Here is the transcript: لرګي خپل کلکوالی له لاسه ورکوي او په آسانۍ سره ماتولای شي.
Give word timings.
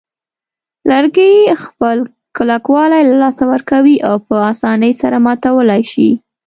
لرګي 0.89 1.33
خپل 1.63 1.97
کلکوالی 2.37 3.01
له 3.09 3.15
لاسه 3.21 3.43
ورکوي 3.53 3.95
او 4.07 4.15
په 4.27 4.35
آسانۍ 4.51 4.93
سره 5.01 5.17
ماتولای 5.25 5.83
شي. 5.91 6.09